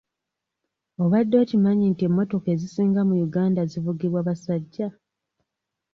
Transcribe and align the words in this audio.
Obadde 1.03 1.35
okimanyi 1.43 1.85
nti 1.91 2.03
emmotoka 2.07 2.47
ezisinga 2.55 3.01
mu 3.09 3.15
Uganda 3.27 3.61
zivugibwa 3.71 4.19
basajja? 4.27 4.87